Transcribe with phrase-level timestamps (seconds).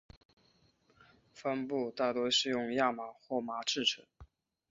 [1.31, 4.03] 帆布大多是用亚麻或麻制成。